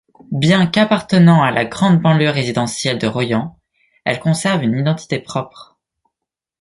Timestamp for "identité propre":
4.79-5.77